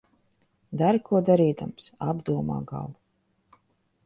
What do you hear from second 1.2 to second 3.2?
darīdams, apdomā galu.